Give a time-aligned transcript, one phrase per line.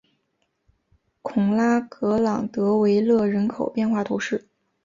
[1.21, 4.47] 孔拉格朗德维勒人口变化图示